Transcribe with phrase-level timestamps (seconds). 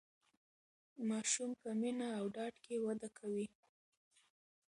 [1.09, 3.47] ماسوم په مینه او ډاډ کې وده کوي.